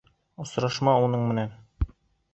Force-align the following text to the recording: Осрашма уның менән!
Осрашма 0.45 0.95
уның 1.03 1.29
менән! 1.33 1.55